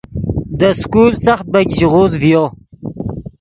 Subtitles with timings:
[0.59, 2.43] دے سکول سخت بیګ ژیغوز ڤیو